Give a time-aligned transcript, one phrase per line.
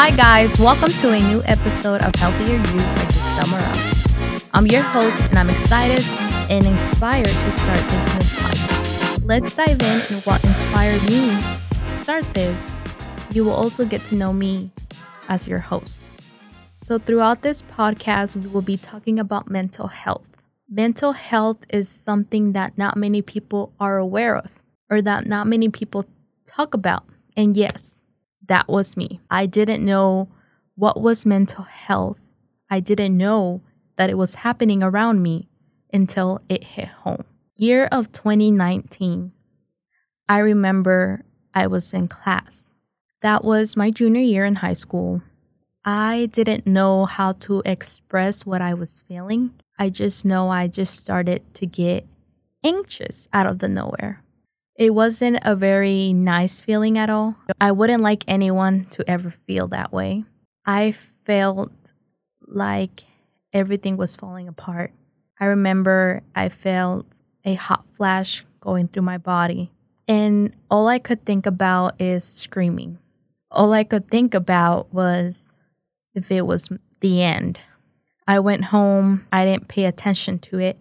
[0.00, 0.56] Hi, guys.
[0.60, 4.42] Welcome to a new episode of Healthier You with Summer Up.
[4.54, 6.06] I'm your host, and I'm excited
[6.48, 9.24] and inspired to start this new podcast.
[9.24, 12.70] Let's dive in and what inspired me to start this.
[13.32, 14.70] You will also get to know me
[15.28, 16.00] as your host.
[16.74, 20.28] So, throughout this podcast, we will be talking about mental health.
[20.70, 25.68] Mental health is something that not many people are aware of or that not many
[25.68, 26.04] people
[26.46, 27.02] talk about.
[27.36, 28.04] And yes,
[28.48, 29.20] that was me.
[29.30, 30.28] I didn't know
[30.74, 32.20] what was mental health.
[32.70, 33.62] I didn't know
[33.96, 35.48] that it was happening around me
[35.92, 37.24] until it hit home.
[37.56, 39.32] Year of 2019.
[40.28, 41.24] I remember
[41.54, 42.74] I was in class.
[43.22, 45.22] That was my junior year in high school.
[45.84, 49.54] I didn't know how to express what I was feeling.
[49.78, 52.06] I just know I just started to get
[52.62, 54.22] anxious out of the nowhere.
[54.78, 57.34] It wasn't a very nice feeling at all.
[57.60, 60.24] I wouldn't like anyone to ever feel that way.
[60.64, 61.94] I felt
[62.46, 63.02] like
[63.52, 64.92] everything was falling apart.
[65.40, 69.72] I remember I felt a hot flash going through my body,
[70.06, 72.98] and all I could think about is screaming.
[73.50, 75.56] All I could think about was
[76.14, 76.68] if it was
[77.00, 77.62] the end.
[78.28, 80.78] I went home, I didn't pay attention to it.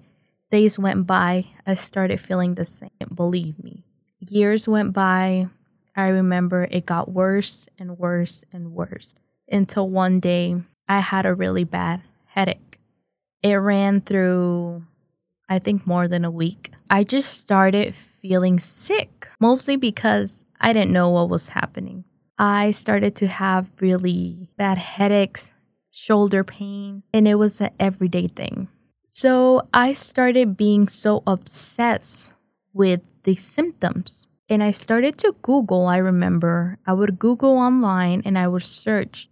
[0.51, 2.89] Days went by, I started feeling the same.
[3.13, 3.76] Believe me,
[4.19, 5.47] years went by.
[5.95, 9.15] I remember it got worse and worse and worse
[9.51, 12.79] until one day I had a really bad headache.
[13.41, 14.83] It ran through,
[15.49, 16.71] I think, more than a week.
[16.89, 22.05] I just started feeling sick, mostly because I didn't know what was happening.
[22.37, 25.53] I started to have really bad headaches,
[25.89, 28.67] shoulder pain, and it was an everyday thing.
[29.07, 32.33] So I started being so obsessed
[32.77, 34.27] with the symptoms.
[34.47, 36.77] And I started to Google, I remember.
[36.85, 39.29] I would Google online and I would search,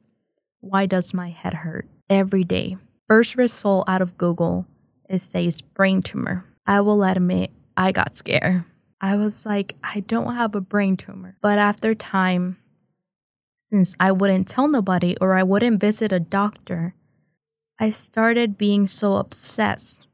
[0.59, 1.87] why does my head hurt?
[2.09, 2.77] Every day.
[3.07, 4.65] First result out of Google,
[5.07, 6.43] it says brain tumor.
[6.65, 8.65] I will admit, I got scared.
[8.99, 11.37] I was like, I don't have a brain tumor.
[11.41, 12.57] But after time,
[13.59, 16.95] since I wouldn't tell nobody or I wouldn't visit a doctor,
[17.79, 20.07] I started being so obsessed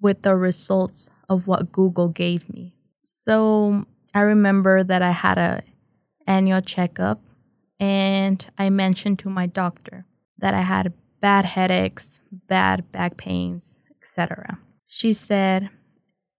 [0.00, 2.74] with the results of what Google gave me.
[3.02, 3.84] So
[4.14, 5.62] I remember that I had a
[6.26, 7.20] annual checkup
[7.80, 10.04] and I mentioned to my doctor
[10.38, 14.58] that I had bad headaches, bad back pains, etc.
[14.86, 15.70] She said,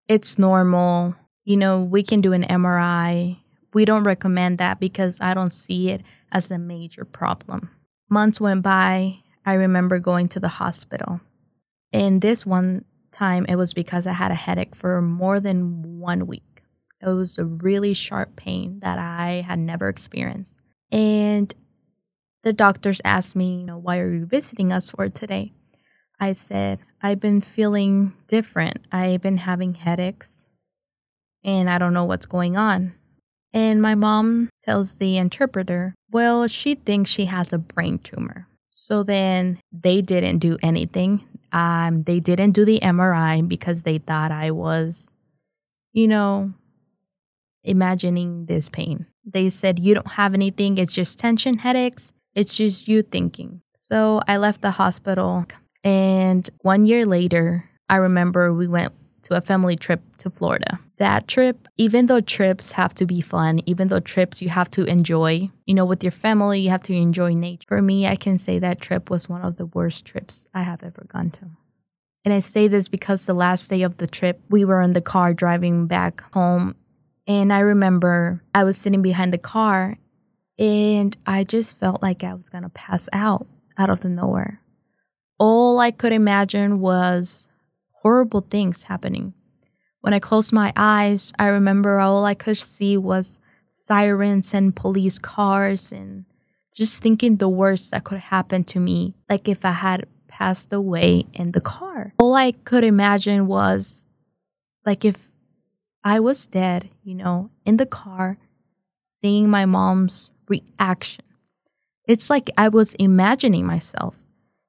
[0.07, 1.15] "It's normal.
[1.43, 3.39] You know, we can do an MRI.
[3.73, 6.01] We don't recommend that because I don't see it
[6.31, 7.69] as a major problem."
[8.09, 9.19] Months went by.
[9.45, 11.21] I remember going to the hospital.
[11.91, 16.27] And this one time it was because I had a headache for more than one
[16.27, 16.63] week.
[17.01, 20.59] It was a really sharp pain that I had never experienced.
[20.91, 21.53] And
[22.43, 25.53] the doctors asked me, you know, why are you visiting us for today?
[26.19, 28.79] I said, I've been feeling different.
[28.91, 30.49] I've been having headaches
[31.43, 32.93] and I don't know what's going on.
[33.53, 38.47] And my mom tells the interpreter, well, she thinks she has a brain tumor.
[38.67, 41.23] So then they didn't do anything.
[41.51, 45.15] Um, they didn't do the MRI because they thought I was,
[45.93, 46.53] you know,
[47.63, 49.05] imagining this pain.
[49.25, 53.61] They said, You don't have anything, it's just tension headaches, it's just you thinking.
[53.75, 55.45] So I left the hospital,
[55.83, 58.93] and one year later, I remember we went
[59.29, 60.79] to a family trip to Florida.
[60.97, 64.83] That trip, even though trips have to be fun, even though trips you have to
[64.85, 67.65] enjoy, you know, with your family, you have to enjoy nature.
[67.67, 70.83] For me, I can say that trip was one of the worst trips I have
[70.83, 71.45] ever gone to.
[72.25, 75.01] And I say this because the last day of the trip, we were in the
[75.01, 76.75] car driving back home
[77.27, 79.97] and I remember I was sitting behind the car
[80.57, 83.47] and I just felt like I was going to pass out
[83.77, 84.61] out of the nowhere.
[85.37, 87.49] All I could imagine was
[88.01, 89.33] horrible things happening.
[90.01, 95.19] When I closed my eyes, I remember all I could see was sirens and police
[95.19, 96.25] cars and
[96.73, 101.25] just thinking the worst that could happen to me, like if I had passed away
[101.33, 102.13] in the car.
[102.17, 104.07] All I could imagine was
[104.85, 105.31] like if
[106.01, 108.37] I was dead, you know, in the car,
[109.01, 111.25] seeing my mom's reaction.
[112.07, 114.25] It's like I was imagining myself.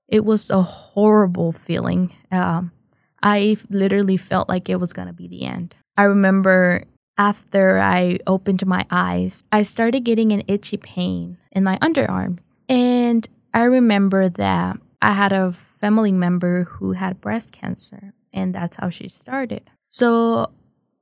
[0.09, 2.13] It was a horrible feeling.
[2.33, 2.73] Um,
[3.23, 5.75] I literally felt like it was going to be the end.
[5.97, 6.85] I remember
[7.19, 12.55] after I opened my eyes, I started getting an itchy pain in my underarms.
[12.69, 18.77] And I remember that I had a family member who had breast cancer, and that's
[18.77, 19.69] how she started.
[19.81, 20.51] So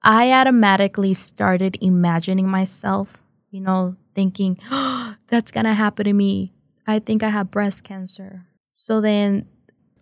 [0.03, 6.53] I automatically started imagining myself, you know, thinking, oh, that's gonna happen to me.
[6.87, 8.47] I think I have breast cancer.
[8.67, 9.47] So then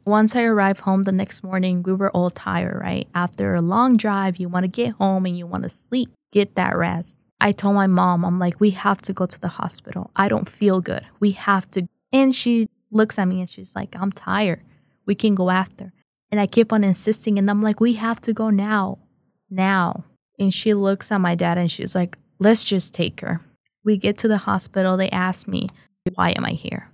[0.06, 3.08] once I arrived home the next morning, we were all tired, right?
[3.14, 6.54] After a long drive, you want to get home and you want to sleep, get
[6.54, 7.20] that rest.
[7.40, 10.10] I told my mom, I'm like, we have to go to the hospital.
[10.14, 11.04] I don't feel good.
[11.18, 11.88] We have to.
[12.12, 14.62] And she looks at me and she's like, I'm tired.
[15.06, 15.92] We can go after.
[16.30, 17.38] And I keep on insisting.
[17.38, 18.98] And I'm like, we have to go now,
[19.50, 20.04] now.
[20.38, 23.40] And she looks at my dad and she's like, let's just take her.
[23.84, 24.96] We get to the hospital.
[24.96, 25.68] They ask me,
[26.14, 26.90] why am I here?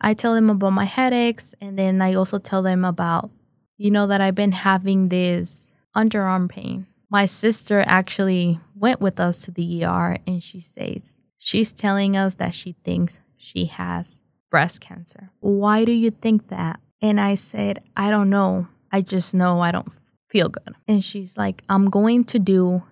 [0.00, 1.54] I tell them about my headaches.
[1.60, 3.30] And then I also tell them about,
[3.76, 6.86] you know, that I've been having this underarm pain.
[7.10, 12.36] My sister actually went with us to the ER and she says, she's telling us
[12.36, 15.30] that she thinks she has breast cancer.
[15.40, 16.80] Why do you think that?
[17.00, 18.68] And I said, I don't know.
[18.90, 19.92] I just know I don't
[20.28, 20.74] feel good.
[20.88, 22.82] And she's like, I'm going to do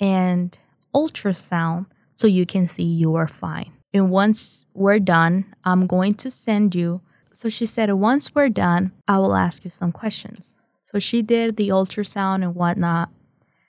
[0.00, 0.50] an
[0.94, 3.72] ultrasound so you can see you are fine.
[3.96, 7.00] And once we're done, I'm going to send you.
[7.32, 10.54] So she said, once we're done, I will ask you some questions.
[10.80, 13.10] So she did the ultrasound and whatnot.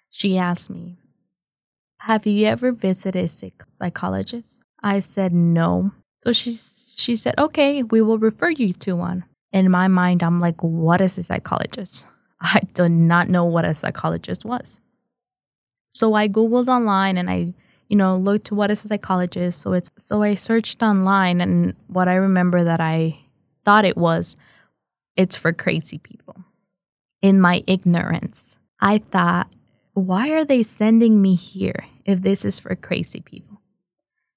[0.10, 0.98] She asked me,
[2.02, 3.28] Have you ever visited a
[3.70, 4.62] psychologist?
[4.84, 5.92] I said, No.
[6.18, 9.26] So she, she said, Okay, we will refer you to one.
[9.52, 12.08] In my mind, I'm like, What is a psychologist?
[12.42, 14.80] I did not know what a psychologist was.
[15.88, 17.54] So I Googled online and I,
[17.88, 19.62] you know, look to what is a psychologist.
[19.62, 23.20] So it's so I searched online and what I remember that I
[23.66, 24.36] thought it was,
[25.16, 26.44] it's for crazy people.
[27.22, 29.52] In my ignorance, I thought
[29.94, 33.62] why are they sending me here if this is for crazy people?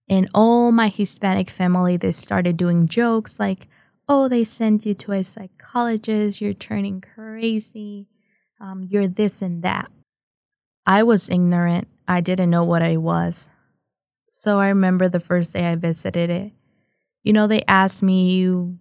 [0.09, 3.69] And all my Hispanic family, they started doing jokes like,
[4.09, 8.09] oh, they send you to a psychologist, you're turning crazy,
[8.59, 9.91] um, you're this and that.
[10.87, 11.89] I was ignorant.
[12.11, 13.51] I didn't know what I was.
[14.29, 16.51] So I remember the first day I visited it.
[17.23, 18.77] You know, they asked me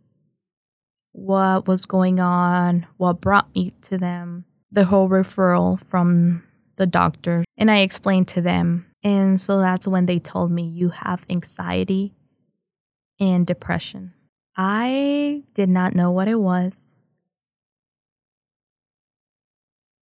[1.11, 6.41] what was going on, what brought me to them, the whole referral from
[6.77, 8.87] the doctor and I explained to them.
[9.03, 12.15] And so that's when they told me you have anxiety
[13.19, 14.13] and depression.
[14.57, 16.95] I did not know what it was.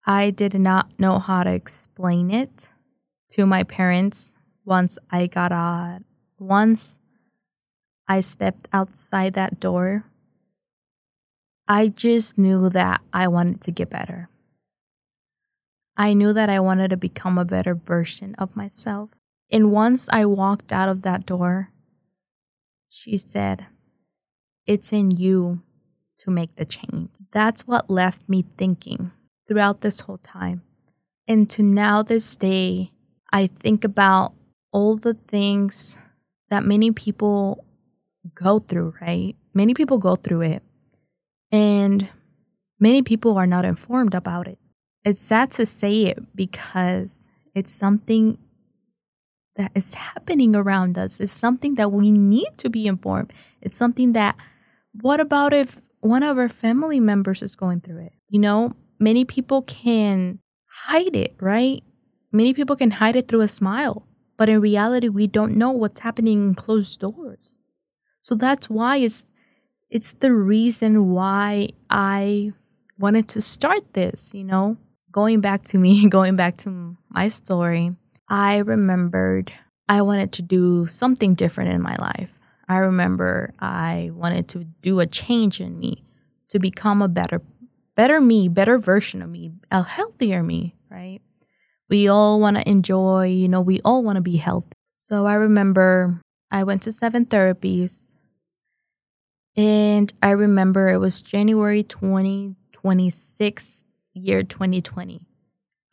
[0.06, 2.72] I did not know how to explain it
[3.30, 4.36] to my parents
[4.66, 6.00] once I got out.
[6.40, 7.00] Once
[8.08, 10.06] I stepped outside that door,
[11.68, 14.30] I just knew that I wanted to get better.
[15.98, 19.12] I knew that I wanted to become a better version of myself.
[19.52, 21.72] And once I walked out of that door,
[22.88, 23.66] she said,
[24.66, 25.64] It's in you
[26.20, 27.10] to make the change.
[27.32, 29.12] That's what left me thinking
[29.48, 30.62] throughout this whole time.
[31.28, 32.92] And to now, this day,
[33.38, 34.34] I think about
[34.72, 35.98] all the things
[36.50, 37.64] that many people
[38.34, 39.36] go through, right?
[39.54, 40.64] Many people go through it.
[41.52, 42.10] And
[42.80, 44.60] many people are not informed about it
[45.08, 48.38] it's sad to say it because it's something
[49.56, 51.22] that is happening around us.
[51.22, 53.32] It's something that we need to be informed.
[53.62, 54.36] It's something that,
[55.00, 58.14] what about if one of our family members is going through it?
[58.28, 60.40] You know, many people can
[60.88, 61.82] hide it, right?
[62.32, 64.06] Many people can hide it through a smile,
[64.36, 67.58] but in reality, we don't know what's happening in closed doors.
[68.20, 69.32] So that's why it's
[69.90, 72.52] it's the reason why I
[73.00, 74.78] wanted to start this, you know,
[75.12, 77.96] going back to me, going back to my story,
[78.28, 79.54] I remembered
[79.88, 82.34] I wanted to do something different in my life.
[82.68, 86.04] I remember I wanted to do a change in me
[86.50, 87.42] to become a better
[87.96, 91.22] better me, better version of me, a healthier me, right?
[91.90, 94.74] We all want to enjoy, you know, we all want to be healthy.
[94.90, 98.16] So I remember I went to seven therapies
[99.56, 105.22] and I remember it was January 2026 year 2020.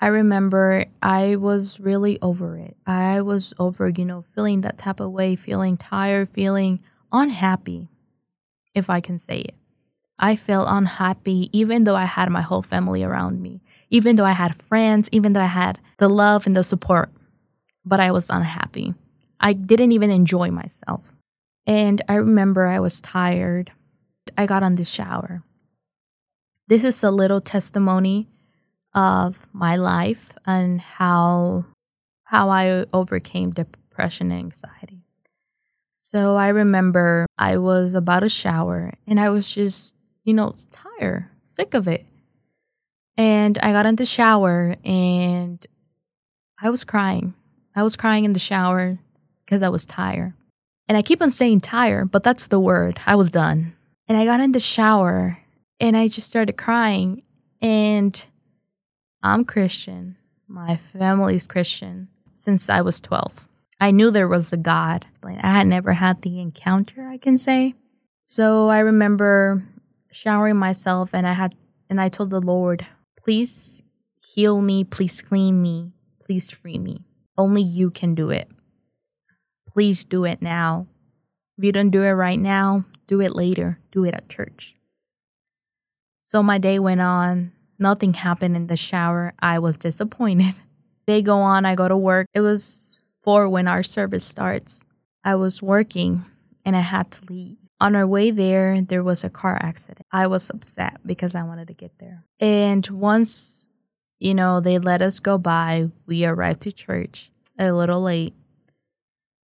[0.01, 2.77] I remember I was really over it.
[2.87, 6.81] I was over, you know, feeling that type of way, feeling tired, feeling
[7.13, 7.89] unhappy,
[8.75, 9.55] if I can say it.
[10.19, 14.33] I felt unhappy even though I had my whole family around me, even though I
[14.33, 17.11] had friends, even though I had the love and the support,
[17.85, 18.95] but I was unhappy.
[19.41, 21.15] I didn't even enjoy myself.
[21.67, 23.73] And I remember I was tired.
[24.37, 25.43] I got on the shower
[26.67, 28.29] this is a little testimony
[28.95, 31.65] of my life and how
[32.25, 35.03] how I overcame depression and anxiety.
[35.93, 41.29] So I remember I was about to shower and I was just, you know, tired,
[41.39, 42.07] sick of it.
[43.17, 45.65] And I got in the shower and
[46.61, 47.35] I was crying.
[47.77, 48.99] I was crying in the shower
[49.45, 50.35] because I was tired.
[50.89, 53.01] And I keep on saying tired, but that's the word.
[53.07, 53.75] I was done.
[54.07, 55.39] And I got in the shower
[55.81, 57.23] and I just started crying.
[57.61, 58.27] And
[59.23, 60.17] I'm Christian.
[60.47, 63.49] My family's Christian since I was 12.
[63.81, 65.07] I knew there was a God.
[65.25, 67.75] I had never had the encounter, I can say.
[68.23, 69.65] So I remember
[70.11, 71.55] showering myself and I had
[71.91, 72.87] and I told the Lord,
[73.25, 73.83] "Please
[74.21, 77.05] heal me, please clean me, please free me.
[77.37, 78.49] Only you can do it.
[79.67, 80.87] Please do it now.
[81.57, 83.81] If you don't do it right now, do it later.
[83.91, 84.77] Do it at church."
[86.21, 87.53] So my day went on.
[87.79, 89.35] Nothing happened in the shower.
[89.41, 90.55] I was disappointed.
[91.07, 92.29] They go on, I go to work.
[92.33, 94.87] It was four when our service starts.
[95.23, 96.25] I was working
[96.65, 97.64] and I had to leave.
[97.85, 100.07] On our way there, there was a car accident.
[100.11, 102.25] I was upset because I wanted to get there.
[102.41, 103.69] And once,
[104.19, 108.33] you know, they let us go by, we arrived to church a little late.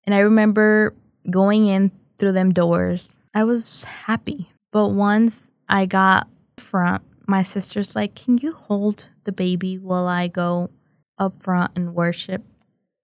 [0.04, 0.94] And I remember
[1.28, 3.20] going in through them doors.
[3.34, 4.50] I was happy.
[4.72, 10.28] But once I got front, my sister's like, Can you hold the baby while I
[10.28, 10.70] go
[11.18, 12.42] up front and worship?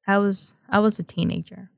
[0.06, 1.68] I was I was a teenager.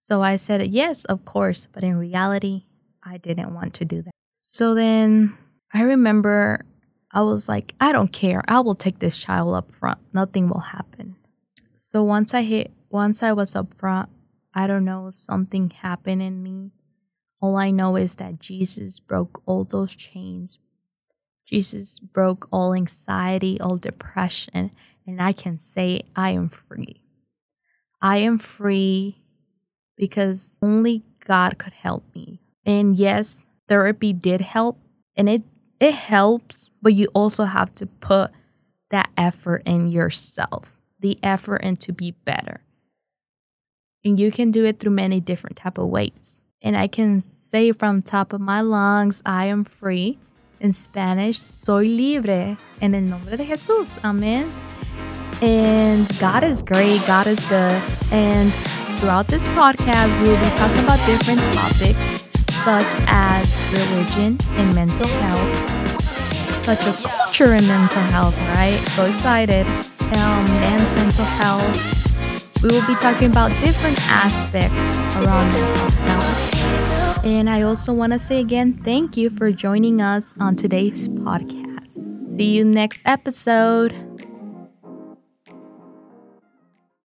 [0.00, 2.64] So I said, Yes, of course, but in reality,
[3.02, 4.12] I didn't want to do that.
[4.32, 5.36] So then
[5.74, 6.64] I remember
[7.12, 8.42] I was like, I don't care.
[8.46, 9.98] I will take this child up front.
[10.12, 11.16] Nothing will happen.
[11.74, 14.08] So once I hit once I was up front,
[14.54, 16.70] I don't know, something happened in me.
[17.42, 20.58] All I know is that Jesus broke all those chains,
[21.44, 24.70] Jesus broke all anxiety, all depression,
[25.06, 27.02] and I can say I am free.
[28.00, 29.22] I am free
[29.98, 32.40] because only God could help me.
[32.64, 34.78] And yes, therapy did help
[35.16, 35.42] and it
[35.80, 38.32] it helps, but you also have to put
[38.90, 42.62] that effort in yourself, the effort and to be better.
[44.04, 46.42] And you can do it through many different type of ways.
[46.62, 50.18] And I can say from top of my lungs, I am free
[50.60, 52.56] in Spanish, soy libre.
[52.80, 54.02] En el nombre de Jesús.
[54.04, 54.50] Amen.
[55.40, 57.04] And God is great.
[57.06, 57.80] God is good.
[58.10, 58.52] And
[58.98, 62.28] throughout this podcast, we will be talking about different topics
[62.66, 68.78] such as religion and mental health, such as culture and mental health, right?
[68.94, 69.66] So excited.
[70.14, 70.44] Um,
[70.94, 72.62] mental health.
[72.62, 74.74] We will be talking about different aspects
[75.16, 77.24] around mental health.
[77.24, 82.20] And I also want to say again, thank you for joining us on today's podcast.
[82.20, 84.07] See you next episode.